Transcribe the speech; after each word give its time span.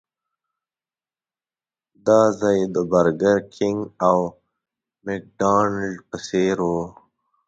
دا 2.07 2.21
ځای 2.39 2.59
د 2.75 2.77
برګر 2.91 3.37
کېنګ 3.55 3.79
او 4.07 4.19
مکډانلډ 5.05 5.95
په 6.09 6.17
څېر 6.27 6.57
و. 6.69 6.71